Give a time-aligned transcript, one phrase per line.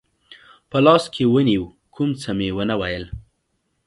[0.69, 1.65] په لاس کې ونیو،
[1.95, 3.05] کوم څه مې و نه ویل.